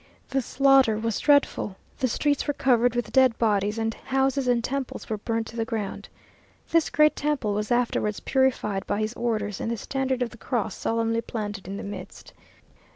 The 0.29 0.41
slaughter 0.41 0.97
was 0.97 1.19
dreadful; 1.19 1.75
the 1.99 2.07
streets 2.07 2.47
were 2.47 2.55
covered 2.55 2.95
with 2.95 3.11
dead 3.11 3.37
bodies, 3.37 3.77
and 3.77 3.93
houses 3.93 4.47
and 4.47 4.63
temples 4.63 5.11
were 5.11 5.19
burnt 5.19 5.45
to 5.49 5.55
the 5.55 5.63
ground. 5.63 6.09
This 6.71 6.89
great 6.89 7.15
temple 7.15 7.53
was 7.53 7.69
afterwards 7.69 8.19
purified 8.19 8.87
by 8.87 8.99
his 8.99 9.13
orders, 9.13 9.61
and 9.61 9.69
the 9.69 9.77
standard 9.77 10.23
of 10.23 10.31
the 10.31 10.37
cross 10.39 10.75
solemnly 10.75 11.21
planted 11.21 11.67
in 11.67 11.77
the 11.77 11.83
midst. 11.83 12.33